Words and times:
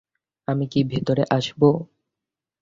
আমি 0.47 0.65
কি 0.67 0.79
ভেতরে 0.83 1.23
আসবো? 1.37 1.69